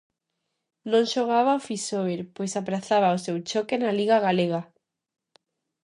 [0.91, 4.61] Non xogaba o Fisober pois aprazaba o seu choque na liga galega.